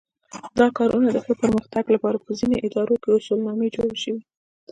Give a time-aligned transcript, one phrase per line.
[0.57, 4.21] د کارونو د ښه پرمختګ لپاره په ځینو ادارو کې اصولنامې جوړې شوې.